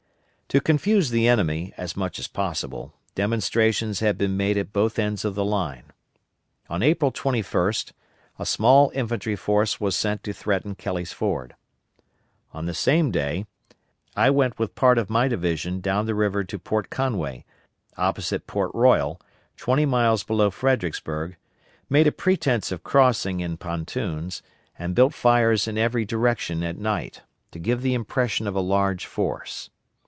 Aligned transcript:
To 0.53 0.59
confuse 0.59 1.11
the 1.11 1.29
enemy 1.29 1.73
as 1.77 1.95
much 1.95 2.19
as 2.19 2.27
possible, 2.27 2.93
demonstrations 3.15 4.01
had 4.01 4.17
been 4.17 4.35
made 4.35 4.57
at 4.57 4.73
both 4.73 4.99
ends 4.99 5.23
of 5.23 5.33
the 5.33 5.45
line. 5.45 5.93
On 6.69 6.83
April 6.83 7.09
21st 7.09 7.93
a 8.37 8.45
small 8.45 8.91
infantry 8.93 9.37
force 9.37 9.79
was 9.79 9.95
sent 9.95 10.23
to 10.25 10.33
threaten 10.33 10.75
Kelly's 10.75 11.13
Ford. 11.13 11.55
On 12.53 12.65
the 12.65 12.73
same 12.73 13.11
day, 13.11 13.47
I 14.13 14.29
went 14.29 14.59
with 14.59 14.75
part 14.75 14.97
of 14.97 15.09
my 15.09 15.29
division 15.29 15.79
down 15.79 16.05
the 16.05 16.13
river 16.15 16.43
to 16.43 16.59
Port 16.59 16.89
Conway, 16.89 17.45
opposite 17.95 18.45
Port 18.45 18.71
Royal, 18.73 19.21
twenty 19.55 19.85
miles 19.85 20.25
below 20.25 20.49
Fredericksburg, 20.51 21.37
made 21.89 22.07
a 22.07 22.11
pretence 22.11 22.73
of 22.73 22.83
crossing 22.83 23.39
in 23.39 23.55
pontoons, 23.55 24.43
and 24.77 24.95
built 24.95 25.13
fires 25.13 25.65
in 25.65 25.77
every 25.77 26.03
direction 26.03 26.61
at 26.61 26.77
night, 26.77 27.21
to 27.51 27.57
give 27.59 27.81
the 27.81 27.93
impression 27.93 28.47
of 28.47 28.55
a 28.57 28.59
large 28.59 29.05
force. 29.05 29.69